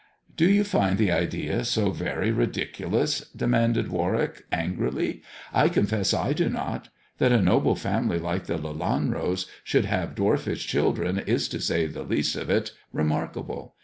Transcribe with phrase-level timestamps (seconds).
[0.35, 5.21] "Do you find the idea so very ridiculous 1" demanded Warwick angrily.
[5.53, 6.89] "I confess I do not.
[7.19, 12.01] That a noble family like the Lelanros should have dwarfish children is, to say the
[12.01, 13.75] least of it, remarkable.